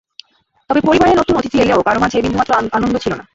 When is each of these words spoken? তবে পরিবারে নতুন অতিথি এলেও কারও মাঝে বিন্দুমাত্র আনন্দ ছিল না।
তবে 0.69 0.81
পরিবারে 0.87 1.13
নতুন 1.15 1.35
অতিথি 1.37 1.57
এলেও 1.59 1.85
কারও 1.87 2.03
মাঝে 2.03 2.23
বিন্দুমাত্র 2.23 2.51
আনন্দ 2.77 2.95
ছিল 3.03 3.13
না। 3.15 3.23